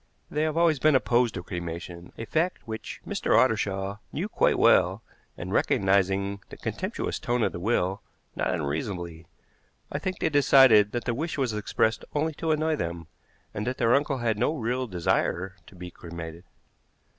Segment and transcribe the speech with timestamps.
[0.31, 3.37] They have always been opposed to cremation, a fact which Mr.
[3.37, 5.03] Ottershaw knew quite well,
[5.37, 8.01] and, recognizing the contemptuous tone of the will,
[8.35, 9.27] not unreasonably,
[9.91, 13.09] I think, they decided that the wish was expressed only to annoy them,
[13.53, 16.45] and that their uncle had no real desire to be cremated."